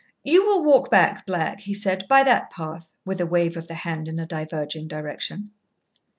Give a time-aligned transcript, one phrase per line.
[0.23, 3.75] "You will walk back, Black," he said, "by that path," with a wave of the
[3.75, 5.51] hand in a diverging direction.